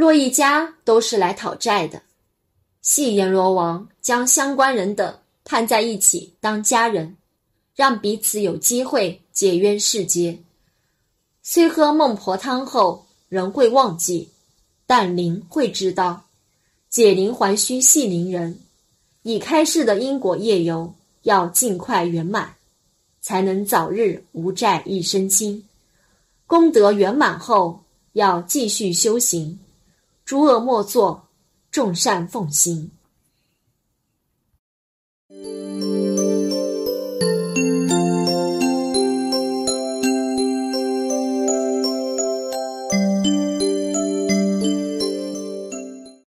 [0.00, 2.00] 若一家都是来讨债的。
[2.80, 7.18] 系阎罗王将相关人等判在一起当家人，
[7.76, 10.38] 让彼此有机会解冤释结。
[11.42, 14.30] 虽喝孟婆汤后仍会忘记，
[14.86, 16.24] 但灵会知道。
[16.88, 18.58] 解铃还须系铃人，
[19.22, 20.94] 已开示的因果业由
[21.24, 22.54] 要尽快圆满，
[23.20, 25.62] 才能早日无债一身轻。
[26.46, 29.60] 功德圆满后，要继续修行，
[30.30, 31.26] 诸恶莫作，
[31.72, 32.88] 众善奉行。